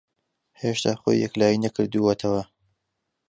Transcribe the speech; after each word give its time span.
ھێشتا 0.61 0.93
خۆی 1.01 1.21
یەکلایی 1.23 1.61
نەکردووەتەوە. 1.65 2.41